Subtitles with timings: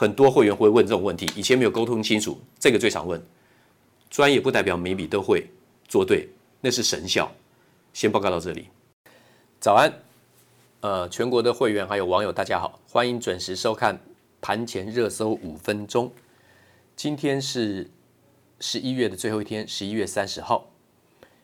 [0.00, 3.20] 很多会员会问这种问题，以前没有沟通清楚，这个最常问。
[4.08, 5.50] 专业不代表每笔都会
[5.88, 6.28] 做对，
[6.60, 7.28] 那是神效。
[7.92, 8.68] 先报告到这里。
[9.58, 9.92] 早安，
[10.82, 13.98] 呃，全国的会员还有网友大家好，欢迎准时收看
[14.40, 16.12] 盘前热搜五分钟。
[16.94, 17.90] 今天是
[18.60, 20.70] 十一月的最后一天，十一月三十号。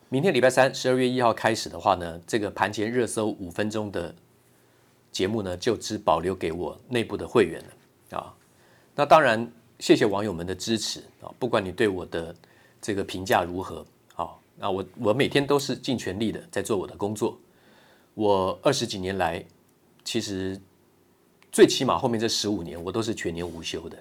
[0.07, 4.15] 明天礼拜三，十二月一号开始的话呢，这个盘前热搜五分钟的
[5.11, 8.33] 节目呢，就只保留给我内部的会员了啊。
[8.97, 11.27] 那当然，谢谢网友们的支持啊！
[11.37, 12.33] 不管你对我的
[12.81, 17.37] 这个评价如何，好，那我我每天都是尽全力的在做我的工作。
[18.13, 19.43] 我二十几年来，
[20.05, 20.57] 其实
[21.51, 23.97] 最起码后面这十五年，我都是全年无休的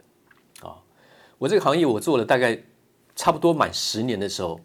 [0.60, 0.78] 啊！
[1.38, 2.56] 我这个行业我做了大概
[3.16, 4.60] 差不多满十年的时候，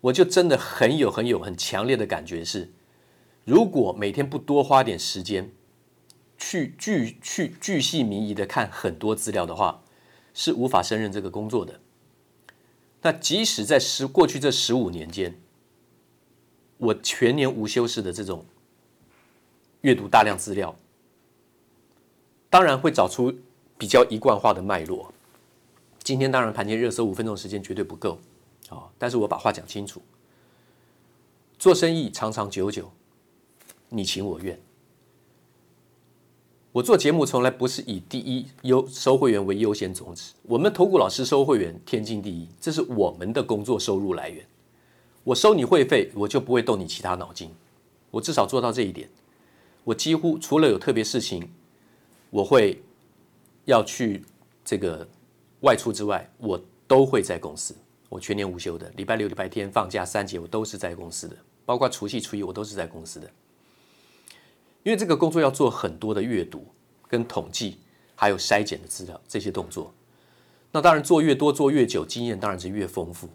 [0.00, 2.70] 我就真的很有很有很强烈的感觉是，
[3.44, 5.50] 如果每天不多花点时间。
[6.36, 9.82] 去巨去巨细靡遗的看很多资料的话，
[10.32, 11.80] 是无法胜任这个工作的。
[13.02, 15.38] 那即使在十过去这十五年间，
[16.78, 18.46] 我全年无休式的这种
[19.82, 20.74] 阅读大量资料，
[22.48, 23.34] 当然会找出
[23.76, 25.12] 比较一贯化的脉络。
[26.02, 28.18] 今天当然盘前热搜五分钟时间绝对不够
[28.68, 30.02] 啊，但是我把话讲清楚。
[31.58, 32.90] 做生意长长久久，
[33.88, 34.58] 你情我愿。
[36.74, 40.32] 我做节目从来不是以第一优收会员为优先宗旨。
[40.42, 44.44] 我们投顾老师收会员天经地义，这是我们的工作收入来源。
[45.22, 47.48] 我收你会费，我就不会动你其他脑筋。
[48.10, 49.08] 我至少做到这一点。
[49.84, 51.48] 我几乎除了有特别事情，
[52.30, 52.82] 我会
[53.66, 54.24] 要去
[54.64, 55.06] 这个
[55.60, 57.72] 外出之外，我都会在公司。
[58.08, 61.36] 我全年无休的，礼拜六、礼拜天放假三节，我都是在公司的。
[61.64, 63.30] 包括除夕、初一，我都是在公司的。
[64.84, 66.64] 因为这个工作要做很多的阅读、
[67.08, 67.78] 跟统计，
[68.14, 69.92] 还有筛检的资料这些动作。
[70.70, 73.28] 那当然做越多、做越久，经验当然是越丰富。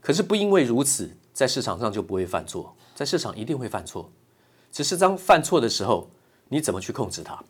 [0.00, 4.10] 可是不因为如此，在市场上就不会犯错，在市场一定会犯错。
[4.70, 6.10] 只是当犯错的时候，
[6.48, 7.42] 你怎么去控制它？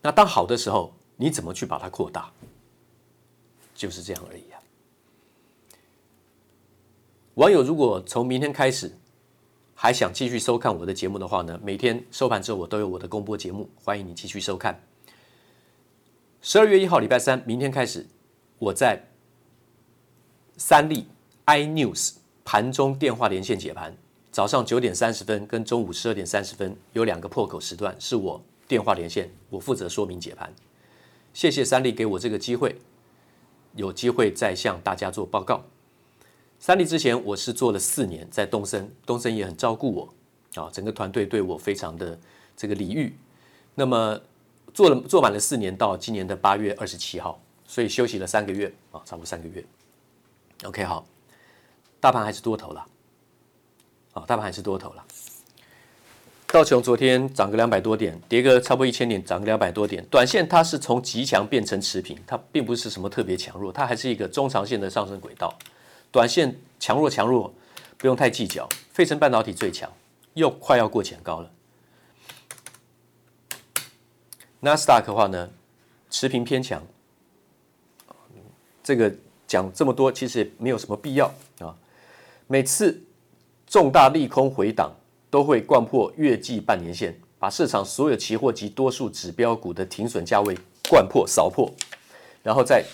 [0.00, 2.32] 那当好的时候，你怎么去把它扩大？
[3.74, 4.60] 就是这样而已啊。
[7.34, 8.92] 网友如果从明天开始，
[9.82, 14.78] 还想继续收看我的节目的话呢，每天收盘之后我都有我的公播节目，欢迎你继续收看。
[16.42, 18.06] 十二月一号礼拜三，明天开始，
[18.58, 19.02] 我在
[20.58, 21.06] 三立
[21.46, 23.96] iNews 盘中电话连线解盘，
[24.30, 30.52] 早上九点三十分跟中午十二点三十分有两个破口时段，是我电话连线，我负责说明解盘。
[31.32, 32.76] 谢谢三立给我这个机会，
[33.76, 35.64] 有机会再向大家做报告。
[36.60, 42.16] 三立之前我是做了四年，在东森，东森也很照顾我啊，整个团队对我非常的
[42.54, 43.16] 这个礼遇。
[43.74, 44.20] 那么
[44.74, 49.64] 做了做满了四年，到今年的八月二十七号，所以休息了三个月啊，差不多三个月。
[50.64, 51.06] OK，好，
[51.98, 52.86] 大盘还是多头了
[54.12, 55.02] 啊，大盘还是多头了。
[56.48, 60.04] 道琼昨天涨个两百多点，跌个差不多一千点，涨个两百多点。
[60.10, 65.56] 短线它是从极强变成持平，它并不是什么特别强弱，它还是一个中长线的上升轨道。
[66.12, 67.52] 短线强弱强弱
[67.96, 69.90] 不用太计较，费城半导体最强，
[70.34, 71.50] 又快要过前高了。
[74.60, 75.50] 纳斯达克的话呢，
[76.10, 76.82] 持平偏强。
[78.82, 79.14] 这个
[79.46, 81.76] 讲这么多其实也没有什么必要啊。
[82.46, 83.00] 每次
[83.66, 84.92] 重大利空回档
[85.30, 91.72] 都会掼破月季半年线，把市场所有期货及多数指标股的停损价位掼破扫破，
[92.42, 92.84] 然后再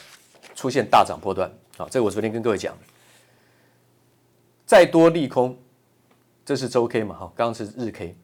[0.55, 1.51] 出现大涨波段。
[1.79, 2.77] 啊，这个我昨天跟各位讲。
[4.67, 5.57] 再多利空，
[6.45, 7.17] 这是周 K 嘛？
[7.17, 8.17] 哈，刚刚是日 K，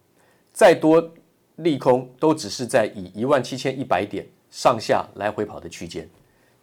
[0.53, 1.15] 再多
[1.57, 6.09] 利空都只是在以一万七千一百点上下来回跑的区间，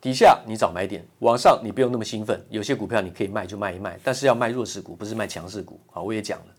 [0.01, 5.79] 底下你找买点，往上你不用那么兴奋，有些股票你可以卖就卖一卖，但是要卖弱势股，不是卖强势股。
[5.89, 6.55] 好，我也讲了，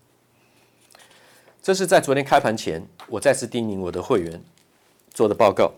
[1.61, 4.41] 这是在昨天开盘前，我再次叮咛我的会员
[5.11, 5.71] 做的报告。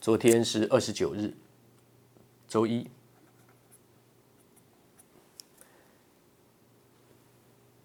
[0.00, 1.34] 昨天是二十九日，
[2.48, 2.86] 周一。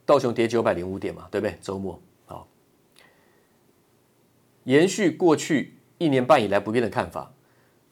[0.07, 1.57] 道琼跌九百零五点嘛，对不对？
[1.62, 2.48] 周末好，
[4.63, 7.30] 延续过去一年半以来不变的看法，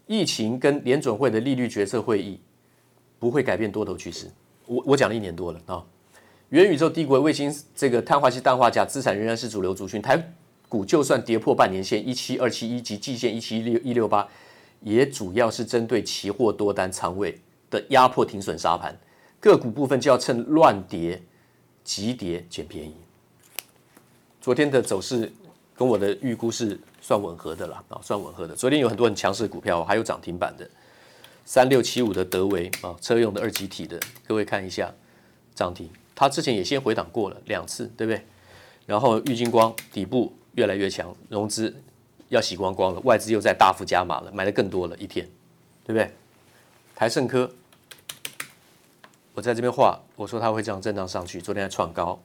[0.07, 2.39] 疫情跟联准会的利率决策会议
[3.19, 4.31] 不会改变多头趋势。
[4.65, 5.83] 我我讲了一年多了啊，
[6.49, 10.01] 元宇宙、帝国卫星、这个碳化硅、氮化镓资产仍然是主流族群。
[10.01, 10.33] 台
[10.69, 14.25] 股就算跌破半年线一七二七一及季线一七六一六八，
[14.79, 17.37] 也主要是针对期货多单仓位
[17.69, 18.97] 的压迫停损杀盘，
[19.41, 21.21] 个股部分就要趁乱跌。
[21.85, 22.95] 急跌捡便宜，
[24.41, 25.31] 昨天的走势
[25.75, 28.55] 跟我的预估是算吻合的啦，啊，算吻合的。
[28.55, 30.67] 昨天有很多很强势的股票，还有涨停板的，
[31.45, 34.91] 三六七五的德维啊，车用的二极体的，各位看一下
[35.53, 38.25] 涨停，它之前也先回档过了两次，对不对？
[38.87, 41.73] 然后玉晶光底部越来越强，融资
[42.29, 45.23] 要洗光光了，外资又在大幅加码了，买的更多了一天，
[45.85, 46.11] 对不对？
[46.95, 47.49] 台盛科。
[49.35, 51.41] 我在这边画，我说它会这样震荡上去。
[51.41, 52.17] 昨天还创高，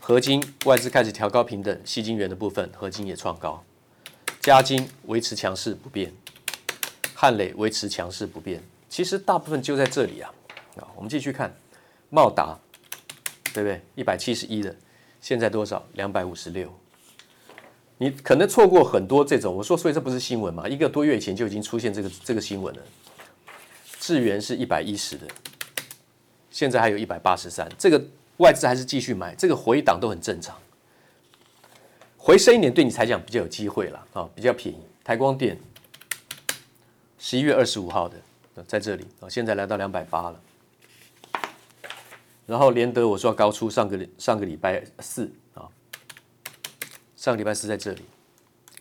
[0.00, 3.62] 合金外资开始调高平等，矽晶圆的部分合金也创高，
[4.40, 6.12] 加金维持强势不变，
[7.14, 8.60] 汉磊维持强势不变。
[8.88, 10.34] 其实大部分就在这里啊。
[10.76, 11.54] 啊，我们继续看，
[12.10, 12.58] 茂达，
[13.52, 13.80] 对不对？
[13.94, 14.74] 一百七十一的，
[15.20, 15.86] 现在多少？
[15.92, 16.68] 两百五十六。
[17.96, 20.66] 你可能错过很多这种，我说，所以这不是新闻嘛？
[20.66, 22.82] 一个多月以前就已经出现这个这个新闻了。
[24.00, 25.28] 智源是一百一十的。
[26.54, 28.00] 现在还有一百八十三，这个
[28.36, 30.56] 外资还是继续买，这个回档都很正常。
[32.16, 34.78] 回升一点对你才讲比较有机会了啊，比较便宜。
[35.02, 35.58] 台光电
[37.18, 40.40] 十一月二十五号的在这里啊，现在来到两百八了。
[42.46, 45.66] 然后联德我说要高出上个上个礼拜四啊，
[47.16, 48.04] 上个礼拜四在这里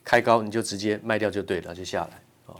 [0.04, 2.54] 开高，你就直接卖掉就对了，就下来啊。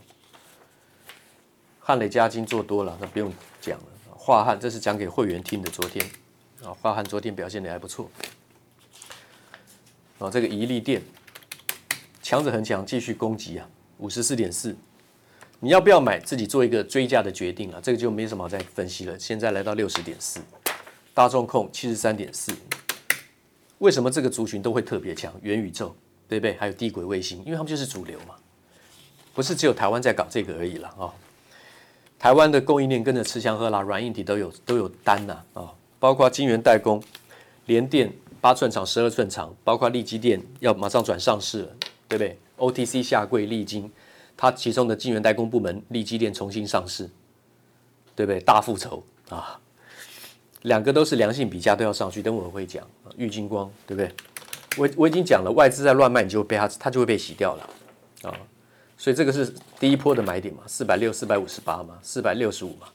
[1.80, 3.86] 汉磊加金做多了，那不用讲了。
[4.26, 5.70] 华汉，这是讲给会员听的。
[5.70, 6.02] 昨天
[6.64, 8.10] 啊，华汉昨天表现的还不错。
[10.18, 11.02] 啊，这个怡利电
[12.22, 14.74] 强者恒强，继续攻击啊，五十四点四。
[15.60, 16.22] 你要不要买？
[16.22, 17.82] 自己做一个追价的决定啊。
[17.84, 19.20] 这个就没什么好再分析了。
[19.20, 20.40] 现在来到六十点四，
[21.14, 22.54] 大众控七十三点四。
[23.80, 25.34] 为什么这个族群都会特别强？
[25.42, 25.94] 元宇宙
[26.30, 26.56] 对不对？
[26.56, 28.36] 还有低轨卫星，因为他们就是主流嘛，
[29.34, 31.12] 不是只有台湾在搞这个而已了啊。
[32.24, 37.04] 台湾的供应链跟着吃香喝辣，软硬体都有都有单呐啊、包括晶圆代工、
[37.66, 41.68] 联电八寸厂、十二寸厂，包括力积电要马上转上市了，
[42.08, 43.92] 对不对？OTC 下柜力晶，
[44.38, 47.10] 它其中的晶圆代工部门力积电重新上市，
[48.16, 48.40] 对不对？
[48.40, 49.60] 大复仇啊，
[50.62, 52.88] 两个都是良性比价都要上去，等会我会讲。
[53.18, 54.10] 玉晶光对不对？
[54.78, 57.70] 我我已经讲了，外资在乱卖，你就被它它就会被洗掉了
[58.22, 58.34] 啊。
[58.98, 62.88] 所以这个是第一波的买点嘛，四百六、四百五十八嘛，四百六十五嘛。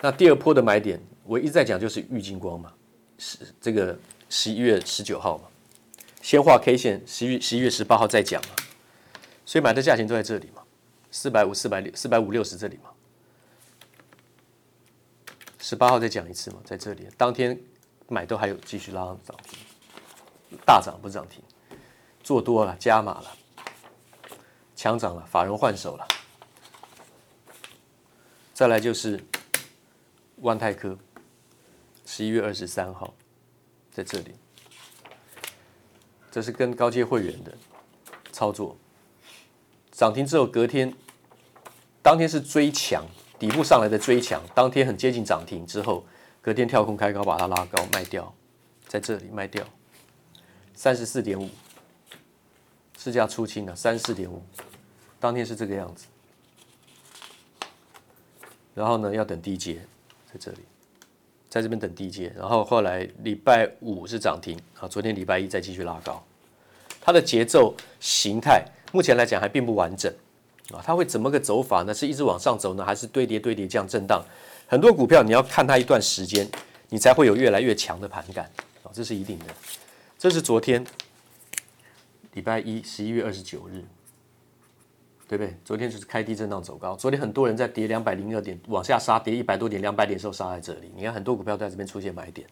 [0.00, 2.72] 那第二波的买点，我一直在讲就是玉金光嘛，
[3.18, 5.44] 是这个十一月十九号嘛，
[6.20, 8.50] 先画 K 线，十一十一月十八号再讲嘛，
[9.44, 10.62] 所以买的价钱都在这里嘛，
[11.10, 12.90] 四百五、四百六、四百五六十这里嘛，
[15.58, 17.58] 十八号再讲一次嘛，在这里，当天
[18.08, 19.58] 买都还有继续拉涨停，
[20.64, 21.42] 大涨不是涨停，
[22.22, 23.36] 做多了加码了，
[24.78, 26.06] 强涨了，法人换手了，
[28.54, 29.20] 再来就是
[30.36, 30.96] 万泰科。
[32.06, 33.12] 十一月二十三号，
[33.90, 34.36] 在这里，
[36.30, 37.52] 这是跟高阶会员的
[38.30, 38.76] 操作。
[39.90, 40.94] 涨停之后，隔天
[42.00, 43.04] 当天是追强，
[43.36, 46.06] 底部上来的追强，当天很接近涨停之后，
[46.40, 48.32] 隔天跳空开高，把它拉高卖掉，
[48.86, 49.66] 在这里卖掉，
[50.72, 51.50] 三十四点五，
[52.98, 54.42] 市价出清了，三四点五，
[55.20, 56.06] 当天是这个样子。
[58.74, 59.80] 然后呢，要等低接，
[60.26, 60.58] 在这里。
[61.50, 66.22] 在这边等低接，然后后来礼拜五是涨停啊，昨天礼拜一再继续拉高，
[67.00, 68.62] 它的节奏形态
[68.92, 70.12] 目前来讲还并不完整
[70.70, 71.94] 啊，它会怎么个走法呢？
[71.94, 74.22] 是一直往上走呢，还是堆叠堆叠这样震荡？
[74.66, 76.46] 很多股票你要看它一段时间，
[76.90, 78.44] 你才会有越来越强的盘感
[78.82, 79.46] 啊，这是一定的。
[80.18, 80.84] 这是昨天
[82.38, 83.84] 礼拜一十一月二十九日。
[85.26, 85.54] 对不对？
[85.62, 86.96] 昨天就是开低震荡走高。
[86.96, 90.90] 昨天很多人在跌两百零二点往下杀，跌一百多点、两百点的时候杀在这里。
[90.96, 92.48] 你看很多股票都在这边出现买点。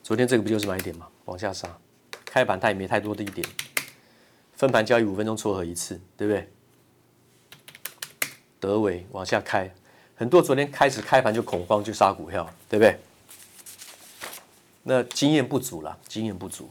[0.00, 1.08] 昨天这个不就是买点吗？
[1.24, 1.76] 往下杀，
[2.24, 3.44] 开盘它也没太多的一点。
[4.54, 6.48] 分盘交易五分钟撮合一次，对不对？
[8.60, 9.68] 德维往下开，
[10.14, 12.96] 很多昨天开始开盘就恐慌就杀股票，对不对？
[14.84, 16.70] 那经验不足了，经验不足。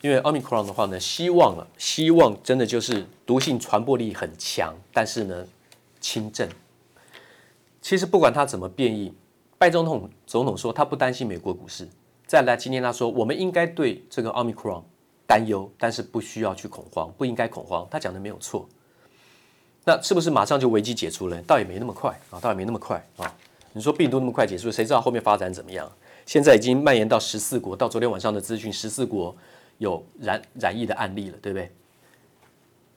[0.00, 5.44] 因为奥密克戎的话呢，希望啊，希望真的就是毒性传播力很强，但是呢，
[6.00, 6.48] 轻症。
[7.82, 9.12] 其实不管它怎么变异，
[9.56, 11.88] 拜总统总统说他不担心美国股市。
[12.26, 14.84] 再来，今天他说我们应该对这个奥密克戎
[15.26, 17.86] 担忧，但是不需要去恐慌，不应该恐慌。
[17.90, 18.68] 他讲的没有错。
[19.84, 21.40] 那是不是马上就危机解除了？
[21.42, 23.34] 倒也没那么快啊，倒也没那么快啊。
[23.72, 25.90] 你说病毒那么快结束，谁知道后面发展怎么样？
[26.26, 29.34] 现在已经蔓延到十四国，到昨天晚上的资讯，十四国。
[29.78, 31.70] 有染染疫的案例了，对不对？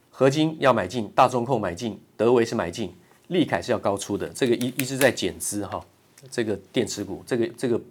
[0.10, 2.94] 合金要买进，大中控买进，德维是买进，
[3.30, 5.84] 利凯是要高出的，这个一一直在减资哈。
[6.30, 7.82] 这个电池股，这个这个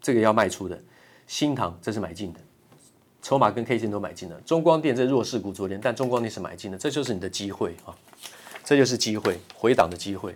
[0.00, 0.80] 这个要卖出的，
[1.26, 2.38] 新唐这是买进的，
[3.20, 4.40] 筹码跟 K 线都买进了。
[4.42, 7.90] 中光电这弱势股昨天，但中光电是买进的，这就是你的机会啊，
[8.64, 10.32] 这就是机会，回档的机会。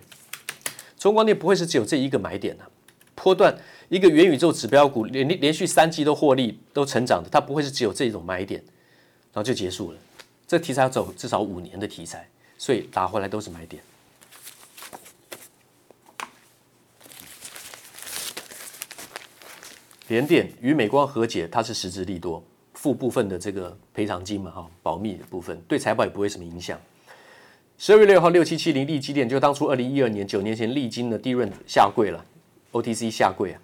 [0.97, 2.69] 中光电不会是只有这一个买点的、啊，
[3.17, 3.57] 波段。
[3.89, 8.61] 一个元宇宙指标股连连续三季都获利都成长的，它不会是只有这种买点，
[9.31, 9.97] 然后就结束了。
[10.45, 13.81] 这题材要走至少五年的题材，所以打回来都是买点。
[20.09, 22.43] 联电与美光和解，它是实质利多，
[22.73, 26.77] 付部分的这个赔偿金嘛，哈，保密的部分对财报也不会什么影响。
[27.77, 32.25] 十二月六号六七七零利基电，就当初二零一二年九年前力晶的低润下跪了
[32.71, 33.61] ，OTC 下柜啊。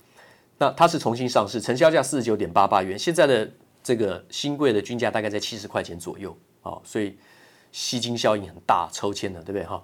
[0.57, 3.51] 那它是重新上市，成交价四十九点八八元，现在的
[3.83, 7.17] 这个新贵的均价大概在七十块钱左右啊，所以
[7.72, 9.83] 吸金效应很大，抽签的，对不对哈？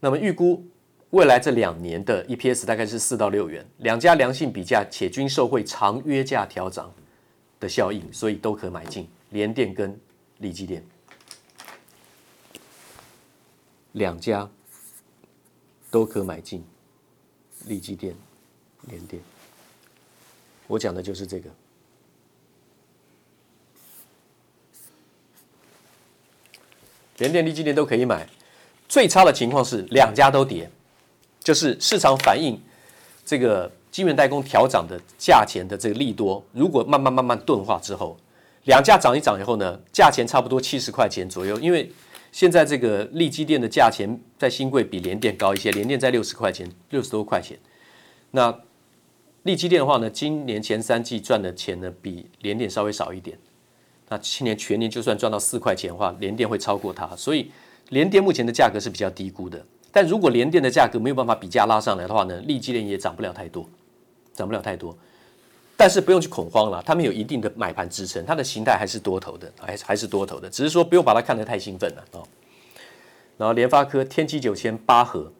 [0.00, 0.64] 那么预估
[1.10, 6.92] 未来这两年的 EPS 大概是四到六元，两家良性比价，且均受惠长约价调涨
[7.58, 9.98] 的效应，所以都可买进联电跟
[10.38, 10.84] 力积电
[13.92, 14.48] 两家
[15.90, 16.64] 都可买进
[17.66, 18.14] 力积电、
[18.88, 19.22] 联电。
[20.66, 21.50] 我讲的就是这个，
[27.18, 28.28] 联电、力积电都可以买。
[28.88, 30.70] 最差的情况是两家都跌，
[31.40, 32.60] 就是市场反映
[33.24, 38.16] 这个晶圆代工调涨的价钱的这个利多，如果慢慢慢慢钝化之后，
[38.64, 41.58] 两家涨一涨以后呢，价钱差不多七十块钱左右。
[41.58, 41.90] 因为
[42.32, 47.58] 现在这个力积电的价钱在新贵比联电高一些，联电在六十块钱，六十多块钱。
[48.30, 48.54] 那
[49.44, 53.36] 力积电的话呢，今年前三季赚的钱呢，比联电稍微少一点。
[54.08, 57.16] 那今年全年就算赚到四块钱的话，联电会超过它。
[57.16, 57.50] 所以
[57.88, 59.60] 联电目前的价格是比较低估的。
[59.90, 63.68] 但如果联电的价格没有办法比价拉上来的话呢，力积电也涨不了太多，
[64.32, 64.96] 涨不了太多。
[65.76, 72.22] 但是不用去恐慌了，他们有一定的买盘支撑，它的形态还是多头的，还是还是多头的，只是说不用把它看得太兴奋了啊。
[73.36, 75.32] 然后联发科天玑九千八核。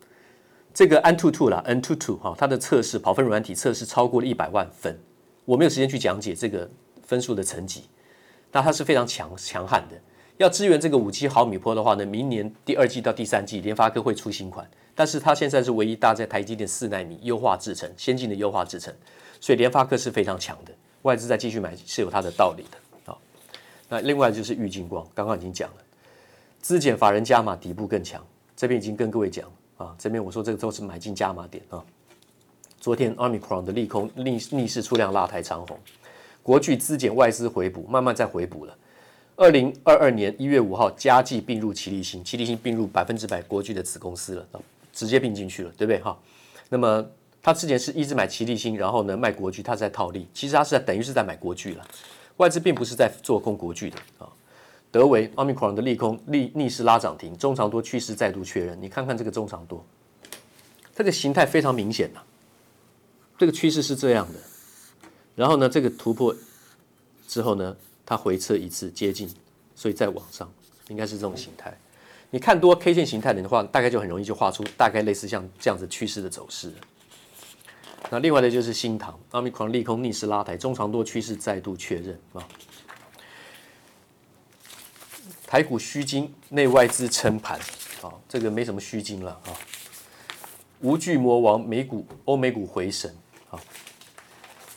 [0.75, 4.99] 这个安兔兔啦，N 兔兔哈，它的测试跑分软体测试超过了一百万分，
[5.45, 6.69] 我没有时间去讲解这个
[7.02, 7.85] 分数的层级，
[8.50, 9.97] 那它是非常强强悍的。
[10.38, 18.93] 要支援这个五七毫米波的话呢，明年第二季到第三季，联发科会出新款，但是它现在是唯一搭载台积电四奈米优化制程，先进的优化制程，
[19.41, 20.73] 所以联发科是非常强的。
[21.02, 23.21] 外资再继续买是有它的道理的好。
[23.91, 25.76] 那另外就是玉晶光，刚刚已经讲了，
[26.62, 28.25] 资减法人加码底部更强，
[28.57, 29.47] 这边已经跟各位讲
[29.83, 31.83] 啊，这边我说这个都是买进加码点啊。
[32.81, 35.77] 昨天 Omicron 的利空逆逆势出量拉抬长虹，
[36.43, 38.77] 国巨资减外资回补，慢慢在回补了。
[39.35, 44.47] 二零二二年一月五号，嘉济并入奇力新，奇力新并入百分之百国巨的子公司了，
[44.93, 46.17] 直接并进去了，对不对哈？
[46.69, 47.05] 那么
[47.43, 51.85] 他之前是一直买奇力新，然后呢卖国巨，他在套利，其实他是在等于是在买国巨了，
[52.37, 54.29] 外资并不是在做空国巨的啊。
[54.93, 59.83] 德维 Omicron 的利空逆逆势拉涨停，中长多趋势再度确认，你看看这个中长多，
[60.95, 62.21] 这个形态非常明显呐。
[63.39, 64.39] 这个趋势是这样的，
[65.35, 66.37] 然后呢，这个突破
[67.27, 69.29] 之后呢，它回撤一次接近，
[69.75, 70.53] 所以再往上，
[70.89, 71.75] 应该是这种形态。
[72.29, 76.71] 你看多 K 线形态的话，大概就很容易就画出大概类似像这样子趋势的走势。
[78.11, 82.47] 那另外的就是新唐，奥密克戎利空逆势拉抬，中长多趋势再度确认啊。
[85.53, 87.61] 台股虚惊，内外资撑盘
[88.01, 89.53] 啊，这个没什么虚惊了啊。
[90.81, 93.15] 无惧魔王，美股欧美股回神
[93.51, 93.61] 啊。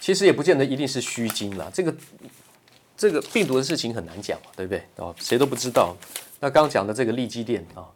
[0.02, 1.96] 其实也不见得一定是虚惊了，这个
[2.98, 4.84] 这个病毒的事情很难讲，对不对？
[4.98, 5.96] 哦，谁都不知道。
[6.42, 7.88] 那刚刚讲的这个利基电啊，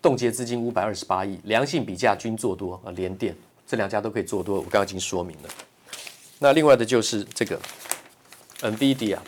[0.00, 5.48] 冻结资金五百二十八亿，良性比价均做多啊，联电这两家都可以做多，我刚刚已经说明了。
[6.38, 7.60] 那另外的就是这个
[8.60, 9.18] NVIDIA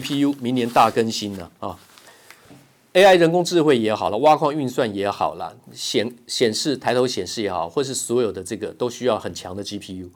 [0.00, 1.78] GPU 明年大更新了啊。
[2.94, 10.08] AI 人工智慧也好了，挖矿运算也好了，显显示抬头显示也好，或是所有的这个都需要很强的 GPU。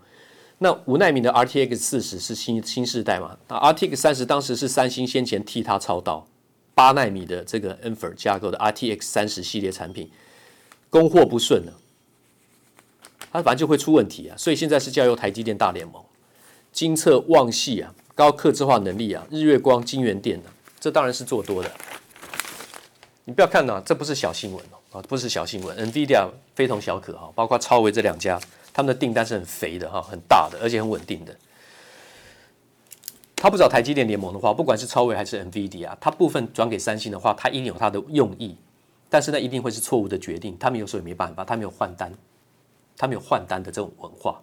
[0.59, 3.37] 那五纳米的 RTX 四十是新新世代嘛？
[3.49, 6.27] 那 RTX 三十当时是三星先前替他操刀，
[6.75, 10.11] 八纳米的这个 Infer 架构的 RTX 三十系列产品
[10.91, 11.73] 供货不顺了，
[13.33, 14.37] 它反正就会出问题啊。
[14.37, 16.03] 所以现在是交由台积电大联盟，
[16.73, 20.49] 精测旺系啊，高客制化能力啊，日月光、金圆店的，
[20.81, 21.71] 这当然是做多的。
[23.27, 25.77] 你不要看呐，这不是小新闻哦，啊，不是小新闻。
[25.77, 28.41] NVIDIA 非同小可哈，包括超微这两家，
[28.73, 31.37] 他们的订单是很肥的哈，很大的，而且很稳定的。
[33.37, 38.57] 他不找台积电联盟的话，不管是超微还是 NVIDIA，他部分转给三星的话，他一定有他的用意，
[39.11, 40.57] 但是呢，一定会是错误的决定。
[40.59, 42.11] 他们有时候也没办法，他们有换单，
[42.97, 44.41] 他们有换单的这种文化。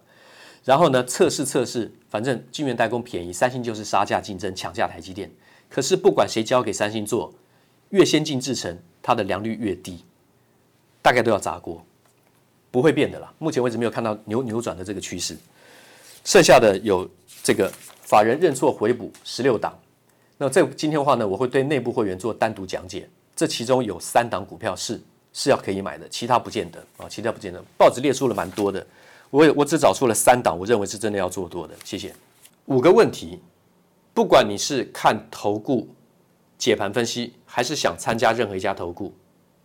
[0.64, 5.30] 然后呢，测试测试，反正晶圆代工便宜，三星就是杀价竞争，抢下台积电。
[5.68, 7.32] 可是不管谁交给三星做。
[7.90, 10.04] 越先进制程，它的良率越低，
[11.00, 11.80] 大概都要砸锅，
[12.72, 13.32] 不会变的啦。
[13.38, 15.36] 目前为止没有看到扭扭转的这个趋势。
[16.24, 17.08] 剩下的有
[17.44, 17.70] 这个
[18.02, 19.78] 法人认错回补十六档，
[20.38, 23.08] 那这今天的话呢，我会对内部会员做单独讲解。
[23.36, 25.00] 这其中有三档股票是
[25.32, 27.62] 是要可以买的，其他不见得啊，其他不见得。
[27.78, 28.84] 报纸列出了蛮多的，
[29.34, 31.74] 我我只找出了三档，我认为是真的要做多的。
[31.82, 32.14] 谢谢。
[32.66, 33.40] 五个问题，
[34.14, 35.88] 不管你是看投顾
[36.56, 39.12] 解盘分析，还是想参加任何一家投顾，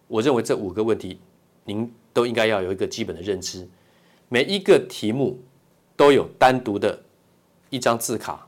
[0.08, 1.20] 我认为这五个问题，
[1.66, 3.70] 您都应该要有一个基本的认知。
[4.28, 5.40] 每一个题目
[5.96, 7.00] 都有单独的
[7.70, 8.48] 一张字卡，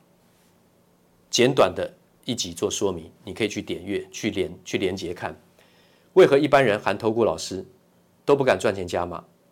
[1.29, 1.87] 简短的
[2.25, 5.39] 一集做说明，你可以去点阅、去连、去连接看。
[6.13, 7.63] 为何一般人含投顾老师
[8.25, 9.23] 都不敢赚钱加码？